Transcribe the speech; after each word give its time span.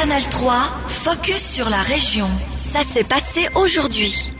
Canal 0.00 0.22
3, 0.22 0.52
focus 0.86 1.54
sur 1.54 1.68
la 1.68 1.82
région. 1.82 2.28
Ça 2.56 2.84
s'est 2.84 3.02
passé 3.02 3.48
aujourd'hui. 3.56 4.30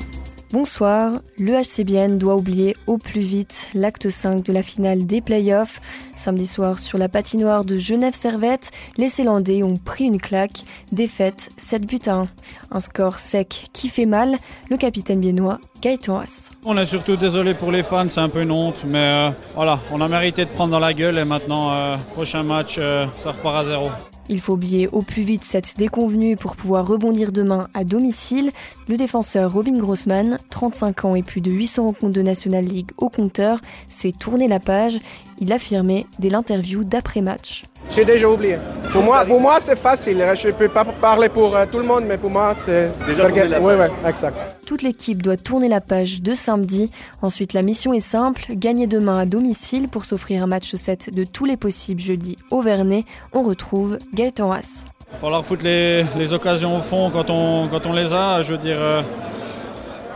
Bonsoir, 0.53 1.15
le 1.37 1.55
HCBN 1.55 2.17
doit 2.17 2.37
oublier 2.37 2.77
au 2.87 2.97
plus 2.97 3.23
vite 3.23 3.69
l'acte 3.75 4.09
5 4.09 4.45
de 4.45 4.53
la 4.53 4.63
finale 4.63 5.05
des 5.05 5.21
playoffs. 5.21 5.81
Samedi 6.15 6.47
soir, 6.47 6.79
sur 6.79 6.97
la 6.97 7.09
patinoire 7.09 7.65
de 7.65 7.77
Genève-Servette, 7.77 8.71
les 8.99 9.09
Célandais 9.09 9.65
ont 9.65 9.77
pris 9.77 10.05
une 10.05 10.21
claque, 10.21 10.63
défaite 10.93 11.51
7 11.57 11.87
buts 11.87 11.99
à 12.07 12.15
1. 12.15 12.25
Un 12.71 12.79
score 12.79 13.17
sec 13.17 13.67
qui 13.73 13.89
fait 13.89 14.07
mal, 14.07 14.37
le 14.71 14.77
capitaine 14.77 15.19
biennois 15.19 15.59
Gaëtan 15.83 16.21
Haas. 16.21 16.53
On 16.65 16.79
est 16.79 16.87
surtout 16.87 17.17
désolé 17.17 17.55
pour 17.55 17.73
les 17.73 17.83
fans, 17.83 18.09
c'est 18.09 18.21
un 18.21 18.29
peu 18.29 18.43
une 18.43 18.53
honte, 18.53 18.85
mais 18.87 18.99
euh, 18.99 19.31
voilà, 19.57 19.81
on 19.91 20.01
a 20.01 20.07
mérité 20.07 20.45
de 20.45 20.51
prendre 20.51 20.71
dans 20.71 20.79
la 20.79 20.95
gueule 20.95 21.19
et 21.19 21.25
maintenant, 21.25 21.73
euh, 21.73 21.97
prochain 22.13 22.45
match, 22.45 22.77
euh, 22.79 23.07
ça 23.25 23.33
repart 23.33 23.57
à 23.57 23.65
zéro. 23.65 23.91
Il 24.29 24.41
faut 24.41 24.55
oublier 24.55 24.89
au 24.89 25.03
plus 25.03 25.23
vite 25.23 25.45
cette 25.45 25.79
déconvenue 25.79 26.37
pour 26.37 26.57
pouvoir 26.57 26.87
rebondir 26.87 27.33
demain 27.33 27.69
à 27.75 27.85
domicile. 27.85 28.51
Le 28.89 28.97
défenseur 28.97 29.53
Robin 29.53 29.79
Grossman, 29.79 30.39
35 30.51 31.05
ans 31.07 31.15
et 31.15 31.23
plus 31.23 31.41
de 31.41 31.51
800 31.51 31.85
rencontres 31.85 32.15
de 32.15 32.23
National 32.23 32.65
League 32.65 32.91
au 32.99 33.09
compteur, 33.09 33.61
s'est 33.89 34.13
tourné 34.13 34.49
la 34.49 34.61
page. 34.61 34.99
Il 35.41 35.53
affirmait 35.53 36.07
dès 36.19 36.31
l'interview 36.31 36.85
d'après-match. 36.85 37.65
J'ai 37.91 38.05
déjà 38.05 38.29
oublié. 38.29 38.59
Pour 38.93 39.03
moi, 39.03 39.25
pour 39.25 39.41
moi 39.41 39.59
c'est 39.61 39.79
facile. 39.79 40.23
Je 40.35 40.49
ne 40.49 40.53
peux 40.53 40.69
pas 40.69 40.85
parler 40.85 41.29
pour 41.29 41.57
euh, 41.57 41.65
tout 41.71 41.79
le 41.79 41.85
monde, 41.85 42.05
mais 42.07 42.19
pour 42.19 42.31
moi, 42.31 42.55
c'est... 42.57 42.91
Déjà 43.07 43.27
tourné 43.27 43.49
la 43.49 43.61
Oui, 43.61 43.75
oui, 43.79 43.87
exact. 44.07 44.37
Toute 44.67 44.83
l'équipe 44.83 45.23
doit 45.23 45.37
tourner 45.37 45.69
la 45.69 45.81
page 45.81 46.21
de 46.21 46.35
samedi. 46.35 46.91
Ensuite, 47.23 47.55
la 47.55 47.63
mission 47.63 47.95
est 47.95 48.01
simple, 48.01 48.43
gagner 48.51 48.87
demain 48.87 49.19
à 49.19 49.27
domicile 49.27 49.89
pour 49.89 50.05
s'offrir 50.05 50.43
un 50.43 50.47
match 50.47 50.75
7 50.75 51.15
de 51.15 51.25
tous 51.25 51.45
les 51.47 51.57
possibles 51.57 52.01
jeudi 52.01 52.37
au 52.51 52.61
Vernet. 52.61 53.05
On 53.33 53.43
retrouve 53.43 53.99
Gaëtan 54.19 54.51
Haas. 54.51 54.85
Il 55.13 55.19
falloir 55.19 55.45
foutre 55.45 55.65
les, 55.65 56.05
les 56.19 56.33
occasions 56.33 56.77
au 56.77 56.81
fond 56.81 57.11
quand 57.11 57.31
on, 57.31 57.69
quand 57.69 57.87
on 57.87 57.93
les 57.93 58.13
a. 58.13 58.43
Je 58.43 58.53
veux 58.53 58.59
dire, 58.59 58.77
euh, 58.79 59.01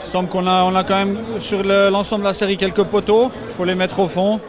il 0.00 0.06
semble 0.06 0.28
qu'on 0.28 0.46
a, 0.46 0.64
on 0.64 0.74
a 0.74 0.82
quand 0.84 0.96
même 0.96 1.16
sur 1.38 1.62
le- 1.62 1.88
l'ensemble 1.90 2.22
de 2.22 2.28
la 2.28 2.32
série 2.32 2.56
quelques 2.56 2.82
poteaux. 2.84 3.30
Il 3.48 3.54
faut 3.54 3.64
les 3.64 3.74
mettre 3.76 4.00
au 4.00 4.08
fond. 4.08 4.40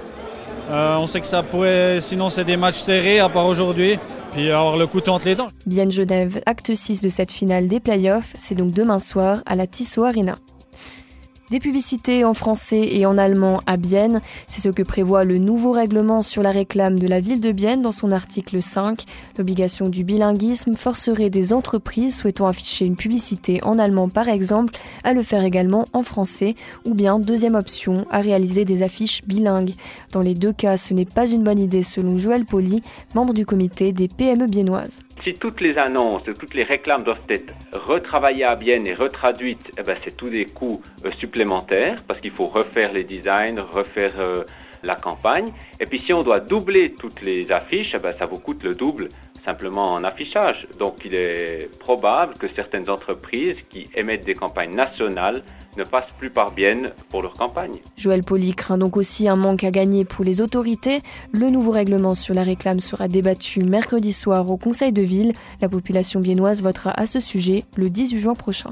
Euh, 0.71 0.95
on 0.97 1.07
sait 1.07 1.21
que 1.21 1.27
ça 1.27 1.43
pourrait, 1.43 1.99
sinon 1.99 2.29
c'est 2.29 2.43
des 2.45 2.57
matchs 2.57 2.77
serrés 2.79 3.19
à 3.19 3.29
part 3.29 3.45
aujourd'hui. 3.45 3.97
Puis 4.31 4.49
avoir 4.49 4.77
le 4.77 4.87
couteau 4.87 5.11
entre 5.11 5.25
les 5.27 5.35
dents. 5.35 5.49
Bienne 5.67 5.91
Genève, 5.91 6.41
acte 6.47 6.73
6 6.73 7.01
de 7.03 7.07
cette 7.09 7.31
finale 7.31 7.67
des 7.67 7.79
playoffs, 7.79 8.33
c'est 8.35 8.55
donc 8.55 8.71
demain 8.71 8.97
soir 8.97 9.43
à 9.45 9.55
la 9.55 9.67
Tissot 9.67 10.05
Arena. 10.05 10.33
Des 11.51 11.59
publicités 11.59 12.23
en 12.23 12.33
français 12.33 12.87
et 12.95 13.05
en 13.05 13.17
allemand 13.17 13.59
à 13.67 13.75
Bienne, 13.75 14.21
c'est 14.47 14.61
ce 14.61 14.69
que 14.69 14.81
prévoit 14.81 15.25
le 15.25 15.37
nouveau 15.39 15.71
règlement 15.71 16.21
sur 16.21 16.41
la 16.41 16.51
réclame 16.51 16.97
de 16.97 17.07
la 17.07 17.19
ville 17.19 17.41
de 17.41 17.51
Bienne 17.51 17.81
dans 17.81 17.91
son 17.91 18.13
article 18.13 18.61
5. 18.61 19.03
L'obligation 19.37 19.89
du 19.89 20.05
bilinguisme 20.05 20.75
forcerait 20.75 21.29
des 21.29 21.51
entreprises 21.51 22.17
souhaitant 22.17 22.47
afficher 22.47 22.85
une 22.85 22.95
publicité 22.95 23.59
en 23.63 23.77
allemand 23.77 24.07
par 24.07 24.29
exemple 24.29 24.73
à 25.03 25.13
le 25.13 25.21
faire 25.21 25.43
également 25.43 25.85
en 25.91 26.03
français 26.03 26.55
ou 26.85 26.93
bien 26.93 27.19
deuxième 27.19 27.55
option 27.55 28.07
à 28.09 28.21
réaliser 28.21 28.63
des 28.63 28.81
affiches 28.81 29.21
bilingues. 29.25 29.73
Dans 30.13 30.21
les 30.21 30.35
deux 30.35 30.53
cas, 30.53 30.77
ce 30.77 30.93
n'est 30.93 31.05
pas 31.05 31.27
une 31.27 31.43
bonne 31.43 31.59
idée 31.59 31.83
selon 31.83 32.17
Joël 32.17 32.45
Poli, 32.45 32.81
membre 33.15 33.33
du 33.33 33.45
comité 33.45 33.91
des 33.91 34.07
PME 34.07 34.47
biennoises. 34.47 35.01
Si 35.23 35.33
toutes 35.33 35.61
les 35.61 35.77
annonces, 35.77 36.23
toutes 36.25 36.53
les 36.53 36.63
réclames 36.63 37.03
doivent 37.03 37.25
être 37.29 37.53
retravaillées 37.71 38.43
à 38.43 38.55
Bienne 38.55 38.85
et 38.87 38.93
retraduites, 38.93 39.71
eh 39.77 39.81
ben, 39.81 39.95
c'est 40.03 40.17
tous 40.17 40.29
des 40.29 40.45
coûts 40.45 40.81
euh, 41.05 41.09
parce 42.07 42.19
qu'il 42.19 42.31
faut 42.31 42.45
refaire 42.45 42.93
les 42.93 43.03
designs, 43.03 43.59
refaire 43.71 44.19
euh, 44.19 44.43
la 44.83 44.95
campagne. 44.95 45.47
Et 45.79 45.85
puis 45.85 45.99
si 45.99 46.13
on 46.13 46.21
doit 46.21 46.39
doubler 46.39 46.93
toutes 46.93 47.21
les 47.21 47.51
affiches, 47.51 47.93
eh 47.97 48.01
ben, 48.01 48.13
ça 48.17 48.25
vous 48.25 48.39
coûte 48.39 48.63
le 48.63 48.73
double 48.73 49.09
simplement 49.45 49.91
en 49.93 50.03
affichage. 50.03 50.67
Donc 50.79 50.99
il 51.05 51.15
est 51.15 51.69
probable 51.79 52.33
que 52.35 52.47
certaines 52.47 52.89
entreprises 52.89 53.57
qui 53.69 53.85
émettent 53.95 54.25
des 54.25 54.33
campagnes 54.33 54.75
nationales 54.75 55.43
ne 55.77 55.83
passent 55.83 56.13
plus 56.17 56.29
par 56.29 56.51
Bienne 56.51 56.91
pour 57.09 57.21
leur 57.21 57.33
campagne. 57.33 57.79
Joël 57.97 58.23
Poli 58.23 58.53
craint 58.53 58.77
donc 58.77 58.95
aussi 58.95 59.27
un 59.27 59.35
manque 59.35 59.63
à 59.63 59.71
gagner 59.71 60.05
pour 60.05 60.23
les 60.23 60.39
autorités. 60.39 61.01
Le 61.31 61.49
nouveau 61.49 61.71
règlement 61.71 62.15
sur 62.15 62.33
la 62.33 62.43
réclame 62.43 62.79
sera 62.79 63.07
débattu 63.07 63.61
mercredi 63.61 64.13
soir 64.13 64.49
au 64.49 64.57
Conseil 64.57 64.91
de 64.91 65.01
ville. 65.01 65.33
La 65.61 65.69
population 65.69 66.19
biennoise 66.19 66.61
votera 66.61 66.91
à 66.91 67.05
ce 67.05 67.19
sujet 67.19 67.63
le 67.75 67.89
18 67.89 68.19
juin 68.19 68.35
prochain. 68.35 68.71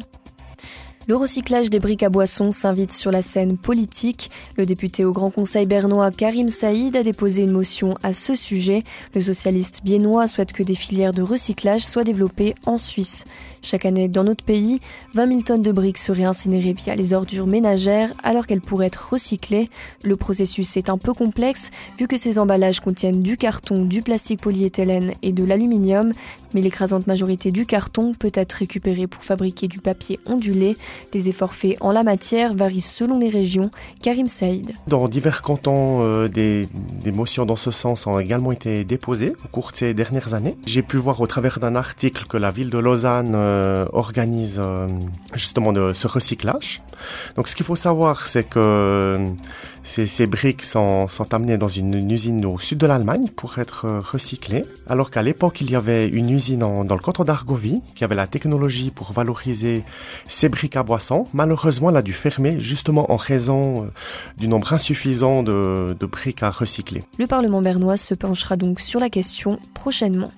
Le 1.12 1.18
recyclage 1.18 1.70
des 1.70 1.82
briques 1.82 2.04
à 2.04 2.10
boissons 2.10 2.52
s'invite 2.52 2.94
sur 2.94 3.12
la 3.12 3.22
scène 3.22 3.58
politique. 3.58 4.32
Le 4.56 4.66
député 4.66 5.04
au 5.04 5.12
Grand 5.12 5.30
Conseil 5.30 5.66
bernois 5.66 6.10
Karim 6.10 6.48
Saïd 6.48 6.96
a 6.96 7.04
déposé 7.04 7.44
une 7.44 7.52
motion 7.52 7.96
à 8.02 8.14
ce 8.14 8.34
sujet. 8.34 8.86
Le 9.14 9.20
socialiste 9.20 9.82
biennois 9.84 10.28
souhaite 10.28 10.54
que 10.54 10.64
des 10.64 10.74
filières 10.74 11.12
de 11.12 11.22
recyclage 11.22 11.84
soient 11.84 12.06
développées 12.06 12.56
en 12.66 12.78
Suisse. 12.78 13.26
Chaque 13.64 13.86
année, 13.86 14.08
dans 14.08 14.24
notre 14.24 14.44
pays, 14.44 14.82
20 15.14 15.28
000 15.28 15.42
tonnes 15.42 15.62
de 15.62 15.72
briques 15.72 16.00
seraient 16.00 16.24
incinérées 16.24 16.74
via 16.74 16.96
les 16.96 17.14
ordures 17.14 17.46
ménagères 17.46 18.12
alors 18.24 18.48
qu'elles 18.48 18.62
pourraient 18.62 18.88
être 18.88 19.10
recyclées. 19.12 19.70
Le 20.04 20.16
processus 20.16 20.78
est 20.78 20.90
un 20.90 20.98
peu 20.98 21.14
complexe 21.14 21.70
vu 22.00 22.08
que 22.08 22.18
ces 22.18 22.40
emballages 22.40 22.80
contiennent 22.80 23.22
du 23.22 23.38
carton, 23.38 23.86
du 23.86 24.02
plastique 24.02 24.42
polyéthylène 24.42 25.14
et 25.22 25.32
de 25.32 25.44
l'aluminium, 25.44 26.12
mais 26.54 26.62
l'écrasante 26.62 27.06
majorité 27.06 27.52
du 27.52 27.66
carton 27.66 28.14
peut 28.18 28.32
être 28.34 28.54
récupérée 28.54 29.08
pour 29.08 29.24
fabriquer 29.24 29.68
du 29.68 29.80
papier 29.80 30.20
ondulé. 30.26 30.76
Les 31.14 31.30
efforts 31.30 31.54
faits 31.54 31.78
en 31.82 31.92
la 31.92 32.04
matière 32.04 32.56
varient 32.56 32.82
selon 32.82 33.20
les 33.20 33.30
régions. 33.30 33.70
Karim 34.02 34.28
Saïd. 34.28 34.74
Dans 34.88 35.08
divers 35.08 35.44
cantons, 35.44 36.02
euh, 36.02 36.28
des 36.28 36.68
motions 37.14 37.46
dans 37.46 37.56
ce 37.56 37.72
sens 37.72 38.08
ont 38.08 38.20
également 38.20 38.52
été 38.52 38.84
déposées 38.84 39.34
au 39.46 39.48
cours 39.50 39.72
de 39.72 39.76
ces 39.76 39.94
dernières 39.94 40.34
années. 40.34 40.58
J'ai 40.66 40.82
pu 40.82 40.98
voir 40.98 41.22
au 41.22 41.28
travers 41.28 41.60
d'un 41.60 41.76
article 41.76 42.26
que 42.28 42.38
la 42.38 42.50
ville 42.50 42.70
de 42.70 42.78
Lausanne 42.78 43.36
euh, 43.52 43.86
organise 43.92 44.62
euh, 44.64 44.88
justement 45.34 45.74
de, 45.74 45.94
ce 45.94 46.08
recyclage. 46.08 46.82
Donc 47.36 47.48
ce 47.48 47.56
qu'il 47.56 47.66
faut 47.66 47.76
savoir, 47.76 48.26
c'est 48.26 48.44
que 48.44 48.60
euh, 48.60 49.26
ces, 49.84 50.28
briques 50.28 50.64
sont, 50.64 51.08
amenées 51.32 51.58
dans 51.58 51.68
une, 51.68 52.10
usine 52.10 52.46
au 52.46 52.58
sud 52.60 52.78
de 52.78 52.88
l'Allemagne 52.88 53.28
pour 53.36 53.60
être 53.60 53.88
recyclées, 53.88 54.64
alors 54.88 55.12
qu'à 55.12 55.22
l'époque, 55.22 55.62
il 55.62 55.70
y 55.70 55.76
avait 55.76 56.08
une 56.08 56.30
usine 56.30 56.60
dans 56.60 56.84
le 56.84 57.02
canton 57.02 57.24
d'Argovie 57.24 57.82
qui 57.96 58.04
avait 58.04 58.16
la 58.16 58.28
technologie 58.28 58.92
pour 58.92 59.12
valoriser 59.12 59.84
ces 60.28 60.50
briques 60.50 60.76
à 60.78 60.84
boissons. 60.84 61.26
Malheureusement, 61.34 61.90
elle 61.90 61.98
a 61.98 62.02
dû 62.02 62.14
fermer 62.14 62.60
justement 62.60 63.12
en 63.12 63.18
raison 63.18 63.88
du 64.38 64.48
nombre 64.48 64.72
insuffisant 64.74 65.44
de, 65.44 65.96
de 66.00 66.06
briques 66.06 66.44
à 66.44 66.50
recycler. 66.50 67.04
Le 67.20 67.28
Parlement 67.28 67.62
bernois 67.62 67.98
se 67.98 68.14
penchera 68.14 68.56
donc 68.56 68.80
sur 68.80 69.00
la 69.00 69.10
question 69.10 69.60
prochainement. 69.74 70.32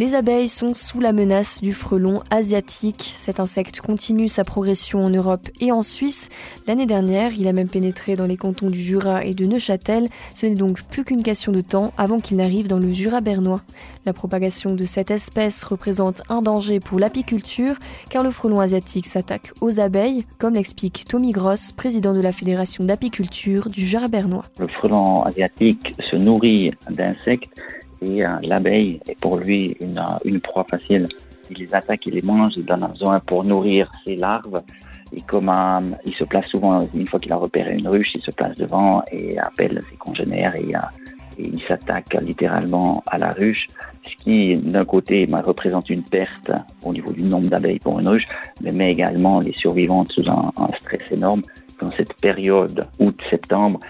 Les 0.00 0.16
abeilles 0.16 0.48
sont 0.48 0.74
sous 0.74 0.98
la 0.98 1.12
menace 1.12 1.62
du 1.62 1.72
frelon 1.72 2.20
asiatique. 2.30 3.12
Cet 3.14 3.38
insecte 3.38 3.80
continue 3.80 4.26
sa 4.26 4.42
progression 4.42 5.04
en 5.04 5.08
Europe 5.08 5.48
et 5.60 5.70
en 5.70 5.84
Suisse. 5.84 6.30
L'année 6.66 6.86
dernière, 6.86 7.32
il 7.34 7.46
a 7.46 7.52
même 7.52 7.68
pénétré 7.68 8.16
dans 8.16 8.26
les 8.26 8.36
cantons 8.36 8.66
du 8.66 8.80
Jura 8.80 9.24
et 9.24 9.34
de 9.34 9.44
Neuchâtel. 9.44 10.08
Ce 10.34 10.46
n'est 10.46 10.56
donc 10.56 10.82
plus 10.82 11.04
qu'une 11.04 11.22
question 11.22 11.52
de 11.52 11.60
temps 11.60 11.92
avant 11.96 12.18
qu'il 12.18 12.38
n'arrive 12.38 12.66
dans 12.66 12.80
le 12.80 12.92
Jura 12.92 13.20
bernois. 13.20 13.60
La 14.04 14.12
propagation 14.12 14.74
de 14.74 14.84
cette 14.84 15.12
espèce 15.12 15.62
représente 15.62 16.22
un 16.28 16.42
danger 16.42 16.80
pour 16.80 16.98
l'apiculture 16.98 17.76
car 18.10 18.24
le 18.24 18.32
frelon 18.32 18.58
asiatique 18.58 19.06
s'attaque 19.06 19.52
aux 19.60 19.78
abeilles, 19.78 20.26
comme 20.38 20.54
l'explique 20.54 21.04
Tommy 21.08 21.30
Gross, 21.30 21.70
président 21.70 22.14
de 22.14 22.20
la 22.20 22.32
Fédération 22.32 22.82
d'apiculture 22.82 23.70
du 23.70 23.86
Jura 23.86 24.08
bernois. 24.08 24.42
Le 24.58 24.66
frelon 24.66 25.22
asiatique 25.22 25.94
se 26.04 26.16
nourrit 26.16 26.72
d'insectes 26.90 27.62
et 28.02 28.24
euh, 28.24 28.28
l'abeille 28.42 29.00
est 29.08 29.18
pour 29.20 29.36
lui 29.38 29.76
une, 29.80 29.98
euh, 29.98 30.16
une 30.24 30.40
proie 30.40 30.64
facile. 30.68 31.06
Il 31.50 31.58
les 31.58 31.74
attaque, 31.74 32.06
il 32.06 32.14
les 32.14 32.22
mange, 32.22 32.52
il 32.56 32.72
en 32.72 32.82
a 32.82 32.88
besoin 32.88 33.18
pour 33.20 33.44
nourrir 33.44 33.90
ses 34.06 34.16
larves. 34.16 34.62
Et 35.14 35.20
comme 35.22 35.48
euh, 35.48 35.96
il 36.04 36.14
se 36.14 36.24
place 36.24 36.46
souvent, 36.46 36.80
une 36.94 37.06
fois 37.06 37.20
qu'il 37.20 37.32
a 37.32 37.36
repéré 37.36 37.74
une 37.74 37.88
ruche, 37.88 38.12
il 38.14 38.20
se 38.20 38.30
place 38.30 38.56
devant 38.56 39.02
et 39.12 39.38
appelle 39.38 39.80
ses 39.90 39.96
congénères 39.96 40.54
et, 40.56 40.72
il 41.36 41.60
s'attaque 41.66 42.14
littéralement 42.22 43.02
à 43.08 43.18
la 43.18 43.30
ruche, 43.30 43.66
ce 44.04 44.22
qui 44.22 44.54
d'un 44.54 44.84
côté 44.84 45.26
ben, 45.26 45.40
représente 45.40 45.90
une 45.90 46.04
perte 46.04 46.52
au 46.84 46.92
niveau 46.92 47.12
du 47.12 47.24
nombre 47.24 47.48
d'abeilles 47.48 47.80
pour 47.80 47.98
une 47.98 48.08
ruche, 48.08 48.28
mais 48.62 48.70
met 48.70 48.92
également 48.92 49.40
les 49.40 49.52
survivantes 49.54 50.12
sous 50.12 50.22
un 50.30 50.68
stress 50.80 51.10
énorme 51.10 51.42
dans 51.80 51.90
cette 51.90 52.14
période 52.20 52.86
août-septembre 53.00 53.80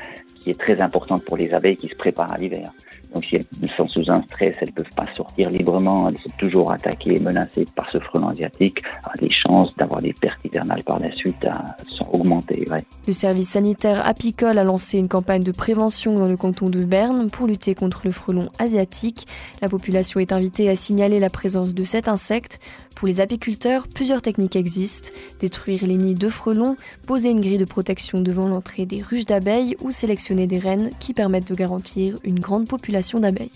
qui 0.41 0.51
est 0.51 0.61
très 0.61 0.81
importante 0.81 1.25
pour 1.25 1.37
les 1.37 1.53
abeilles 1.53 1.77
qui 1.77 1.89
se 1.89 1.97
préparent 1.97 2.33
à 2.33 2.39
l'hiver. 2.39 2.71
Donc 3.15 3.25
si 3.25 3.37
elles 3.37 3.71
sont 3.77 3.89
sous 3.89 4.11
un 4.11 4.21
stress, 4.23 4.57
elles 4.61 4.69
ne 4.69 4.75
peuvent 4.75 4.95
pas 4.97 5.07
sortir 5.17 5.51
librement, 5.51 6.09
elles 6.09 6.19
sont 6.19 6.37
toujours 6.39 6.73
attaquées 6.73 7.17
et 7.17 7.21
menacées 7.21 7.65
par 7.77 7.91
ce 7.91 7.99
frelon 7.99 8.29
asiatique. 8.29 8.79
Les 9.21 9.31
chances 9.31 9.75
d'avoir 9.77 10.03
des 10.03 10.13
pertes 10.13 10.45
hivernales 10.45 10.83
par 10.83 10.99
la 10.99 11.15
suite 11.15 11.45
euh, 11.45 11.53
sont 11.89 12.09
augmentées. 12.13 12.65
Le 13.07 13.13
service 13.13 13.51
sanitaire 13.51 14.07
apicole 14.07 14.59
a 14.59 14.65
lancé 14.65 14.99
une 14.99 15.09
campagne 15.09 15.43
de 15.43 15.53
prévention 15.53 16.15
dans 16.15 16.27
le 16.27 16.37
canton 16.37 16.69
de 16.69 16.85
Berne 16.85 17.31
pour 17.31 17.47
lutter 17.47 17.75
contre 17.75 18.03
le 18.05 18.11
frelon 18.11 18.49
asiatique. 18.59 19.27
La 19.63 19.69
population 19.69 20.21
est 20.21 20.33
invitée 20.33 20.69
à 20.69 20.77
signaler 20.77 21.21
la 21.21 21.31
présence 21.31 21.75
de 21.75 21.85
cet 21.85 22.09
insecte. 22.09 22.59
Pour 22.97 23.09
les 23.09 23.21
apiculteurs, 23.21 23.89
plusieurs 23.89 24.23
techniques 24.23 24.57
existent. 24.57 25.11
Détruire 25.41 25.87
les 25.87 25.97
nids 25.97 26.15
de 26.15 26.29
frelons, 26.29 26.77
poser 27.07 27.31
une 27.31 27.41
grille 27.41 27.59
de 27.59 27.65
protection 27.65 28.21
devant 28.21 28.49
l'entrée 28.49 28.87
des 28.87 29.03
ruches 29.03 29.27
d'abeilles 29.27 29.77
ou 29.83 29.91
sélectionner 29.91 30.47
des 30.47 30.59
reines 30.59 30.91
qui 31.01 31.13
permettent 31.13 31.49
de 31.49 31.55
garantir 31.55 32.19
une 32.25 32.41
grande 32.41 32.67
population 32.69 33.04
d'abeilles. 33.13 33.51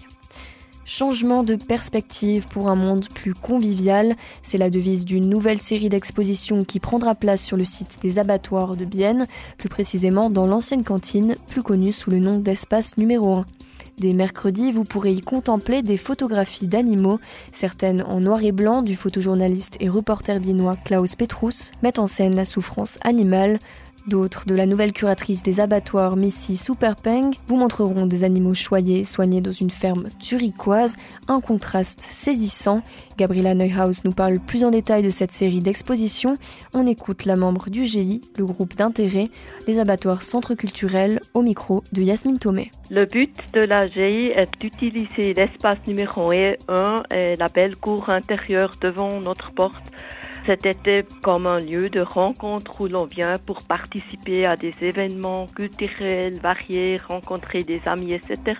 Changement 0.84 1.42
de 1.42 1.54
perspective 1.54 2.46
pour 2.46 2.68
un 2.70 2.74
monde 2.74 3.08
plus 3.14 3.34
convivial, 3.34 4.16
c'est 4.42 4.56
la 4.56 4.70
devise 4.70 5.04
d'une 5.04 5.28
nouvelle 5.28 5.60
série 5.60 5.90
d'expositions 5.90 6.64
qui 6.64 6.80
prendra 6.80 7.14
place 7.14 7.42
sur 7.42 7.58
le 7.58 7.66
site 7.66 7.98
des 8.00 8.18
abattoirs 8.18 8.74
de 8.74 8.86
Bienne, 8.86 9.26
plus 9.58 9.68
précisément 9.68 10.30
dans 10.30 10.46
l'ancienne 10.46 10.84
cantine, 10.84 11.36
plus 11.48 11.62
connue 11.62 11.92
sous 11.92 12.10
le 12.10 12.20
nom 12.20 12.38
d'espace 12.38 12.96
numéro 12.96 13.34
1. 13.34 13.46
Dès 13.98 14.12
mercredi, 14.12 14.70
vous 14.70 14.84
pourrez 14.84 15.12
y 15.12 15.20
contempler 15.20 15.82
des 15.82 15.96
photographies 15.96 16.68
d'animaux, 16.68 17.18
certaines 17.52 18.02
en 18.02 18.20
noir 18.20 18.42
et 18.44 18.52
blanc 18.52 18.82
du 18.82 18.94
photojournaliste 18.94 19.76
et 19.80 19.88
reporter 19.88 20.38
biennois 20.38 20.76
Klaus 20.76 21.16
Petrus, 21.16 21.72
mettent 21.82 21.98
en 21.98 22.06
scène 22.06 22.36
la 22.36 22.44
souffrance 22.44 22.98
animale, 23.02 23.58
D'autres, 24.08 24.46
de 24.46 24.54
la 24.54 24.64
nouvelle 24.64 24.94
curatrice 24.94 25.42
des 25.42 25.60
abattoirs 25.60 26.16
Missy 26.16 26.56
Superpeng, 26.56 27.32
vous 27.46 27.56
montreront 27.56 28.06
des 28.06 28.24
animaux 28.24 28.54
choyés 28.54 29.04
soignés 29.04 29.42
dans 29.42 29.52
une 29.52 29.68
ferme 29.68 30.06
zurichoise, 30.18 30.94
un 31.28 31.42
contraste 31.42 32.00
saisissant. 32.00 32.80
Gabriela 33.18 33.54
Neuhaus 33.54 34.00
nous 34.06 34.12
parle 34.12 34.38
plus 34.38 34.64
en 34.64 34.70
détail 34.70 35.02
de 35.02 35.10
cette 35.10 35.30
série 35.30 35.60
d'expositions. 35.60 36.38
On 36.72 36.86
écoute 36.86 37.26
la 37.26 37.36
membre 37.36 37.68
du 37.68 37.84
GI, 37.84 38.22
le 38.38 38.46
groupe 38.46 38.76
d'intérêt, 38.76 39.28
les 39.66 39.78
abattoirs 39.78 40.22
centres 40.22 40.54
culturels, 40.54 41.20
au 41.34 41.42
micro 41.42 41.84
de 41.92 42.00
Yasmine 42.00 42.38
Thomé. 42.38 42.70
Le 42.88 43.04
but 43.04 43.36
de 43.52 43.60
la 43.60 43.84
GI 43.84 44.28
est 44.28 44.48
d'utiliser 44.58 45.34
l'espace 45.34 45.86
numéro 45.86 46.32
1 46.32 47.02
et 47.14 47.34
la 47.36 47.48
belle 47.48 47.76
cour 47.76 48.08
intérieure 48.08 48.72
devant 48.80 49.20
notre 49.20 49.52
porte 49.52 49.92
c'était 50.48 51.04
comme 51.22 51.46
un 51.46 51.58
lieu 51.58 51.90
de 51.90 52.00
rencontre 52.00 52.80
où 52.80 52.86
l'on 52.86 53.04
vient 53.04 53.34
pour 53.44 53.58
participer 53.64 54.46
à 54.46 54.56
des 54.56 54.72
événements 54.80 55.44
culturels 55.44 56.40
variés, 56.40 56.96
rencontrer 57.06 57.58
des 57.62 57.82
amis, 57.84 58.14
etc. 58.14 58.56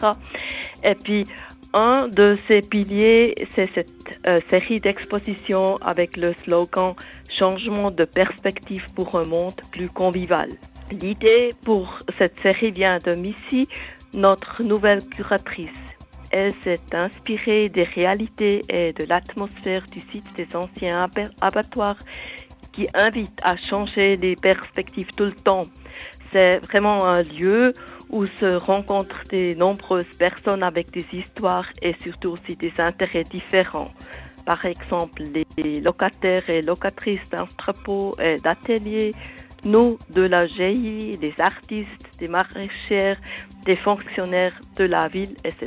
Et 0.85 0.95
puis, 0.95 1.25
un 1.73 2.09
de 2.09 2.37
ces 2.47 2.61
piliers, 2.61 3.35
c'est 3.55 3.71
cette 3.75 4.21
euh, 4.29 4.39
série 4.51 4.81
d'expositions 4.81 5.77
avec 5.77 6.19
le 6.19 6.35
slogan 6.45 6.95
Changement 7.39 7.91
de 7.91 8.05
perspective 8.05 8.85
pour 8.95 9.19
un 9.19 9.25
monde 9.25 9.61
plus 9.71 9.89
convivial. 9.89 10.51
L'idée 10.91 11.51
pour 11.65 11.99
cette 12.19 12.39
série 12.41 12.73
vient 12.73 12.99
de 12.99 13.13
Missy, 13.15 13.69
notre 14.13 14.63
nouvelle 14.63 15.05
curatrice. 15.07 15.88
Elle 16.31 16.53
s'est 16.63 16.95
inspirée 16.95 17.69
des 17.69 17.85
réalités 17.85 18.61
et 18.69 18.93
de 18.93 19.05
l'atmosphère 19.05 19.85
du 19.91 20.01
site 20.01 20.31
des 20.37 20.55
anciens 20.55 21.09
abattoirs 21.41 21.99
qui 22.73 22.87
invite 22.95 23.41
à 23.43 23.57
changer 23.57 24.17
les 24.17 24.37
perspectives 24.37 25.11
tout 25.17 25.25
le 25.25 25.33
temps. 25.33 25.63
C'est 26.33 26.59
vraiment 26.67 27.07
un 27.07 27.23
lieu 27.23 27.73
où 28.11 28.27
se 28.27 28.55
rencontrent 28.55 29.23
de 29.31 29.55
nombreuses 29.55 30.17
personnes 30.19 30.63
avec 30.63 30.91
des 30.91 31.07
histoires 31.13 31.69
et 31.83 31.95
surtout 32.03 32.33
aussi 32.33 32.57
des 32.57 32.73
intérêts 32.79 33.25
différents. 33.25 33.91
Par 34.45 34.65
exemple, 34.65 35.23
les 35.57 35.81
locataires 35.81 36.49
et 36.49 36.63
locatrices 36.63 37.29
d'entrepôts 37.31 38.15
et 38.19 38.37
d'ateliers, 38.37 39.13
nous 39.65 39.99
de 40.11 40.23
la 40.23 40.47
GI, 40.47 41.19
des 41.19 41.35
artistes, 41.39 42.19
des 42.19 42.29
maraîchères, 42.29 43.17
des 43.65 43.77
fonctionnaires 43.77 44.59
de 44.77 44.85
la 44.85 45.09
ville, 45.09 45.35
etc. 45.45 45.67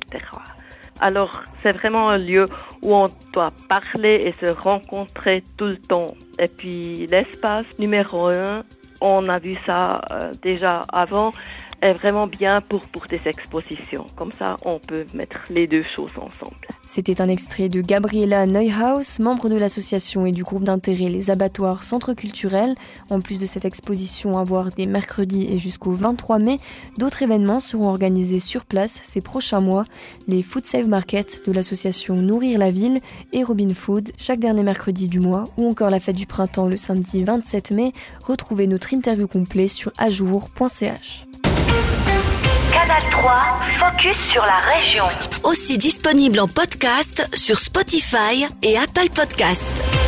Alors, 1.00 1.44
c'est 1.58 1.76
vraiment 1.76 2.10
un 2.10 2.18
lieu 2.18 2.46
où 2.84 2.96
on 2.96 3.08
doit 3.34 3.52
parler 3.68 4.24
et 4.26 4.34
se 4.34 4.52
rencontrer 4.52 5.44
tout 5.58 5.66
le 5.66 5.78
temps. 5.78 6.14
Et 6.38 6.48
puis, 6.48 7.08
l'espace 7.08 7.66
numéro 7.80 8.28
un, 8.28 8.64
on 9.02 9.28
a 9.30 9.40
vu 9.40 9.58
ça 9.66 10.02
euh, 10.12 10.32
déjà 10.42 10.82
avant, 10.94 11.32
est 11.82 11.94
vraiment 11.94 12.28
bien 12.28 12.62
pour, 12.62 12.82
pour 12.82 13.06
des 13.08 13.22
expositions. 13.26 14.06
Comme 14.16 14.32
ça, 14.34 14.56
on 14.66 14.80
peut 14.80 15.06
mettre 15.14 15.40
les 15.50 15.68
deux 15.68 15.84
choses 15.96 16.12
ensemble. 16.18 16.56
C'était 16.86 17.22
un 17.22 17.28
extrait 17.28 17.70
de 17.70 17.82
Gabriela 17.82 18.46
Neuhaus, 18.46 19.20
membre 19.20 19.50
de 19.50 19.56
l'association 19.56 20.26
et 20.26 20.32
du 20.32 20.44
groupe 20.44 20.64
d'intérêt 20.64 21.10
Les 21.10 21.32
Abattoirs 21.32 21.84
Centre 21.84 22.14
Culturel. 22.14 22.76
En 23.10 23.22
plus 23.22 23.40
de 23.40 23.46
cette 23.46 23.66
exposition 23.66 24.38
à 24.38 24.44
voir 24.44 24.70
des 24.72 24.86
mercredis 24.86 25.48
et 25.52 25.58
jusqu'au 25.58 25.92
23 25.92 26.40
mai, 26.40 26.58
d'autres 26.98 27.24
événements 27.24 27.60
seront 27.60 27.88
organisés 27.88 28.40
sur 28.40 28.66
place 28.66 29.02
ces 29.04 29.22
prochains 29.22 29.62
mois. 29.62 29.86
Les 30.28 30.42
Food 30.42 30.66
Save 30.66 30.88
Market 30.88 31.44
de 31.46 31.52
l'association 31.52 32.16
Nourrir 32.16 32.60
la 32.60 32.70
Ville 32.70 33.00
et 33.34 33.44
Robin 33.44 33.74
Food 33.74 34.12
chaque 34.18 34.40
dernier 34.40 34.64
mercredi 34.64 35.08
du 35.08 35.20
mois 35.20 35.46
ou 35.58 35.68
encore 35.68 35.90
la 35.90 36.00
fête 36.00 36.16
du 36.16 36.28
printemps 36.28 36.68
le 36.68 36.78
samedi 36.78 37.24
27 37.24 37.72
mai. 37.72 37.94
Retrouvez 38.24 38.68
notre 38.68 38.91
interview 38.94 39.28
complet 39.28 39.68
sur 39.68 39.92
ajour.ch. 39.98 41.26
Canal 42.72 43.02
3, 43.12 43.34
focus 43.80 44.18
sur 44.18 44.44
la 44.44 44.60
région. 44.74 45.06
Aussi 45.44 45.78
disponible 45.78 46.40
en 46.40 46.48
podcast 46.48 47.30
sur 47.36 47.60
Spotify 47.60 48.46
et 48.64 48.78
Apple 48.78 49.10
Podcast. 49.14 50.01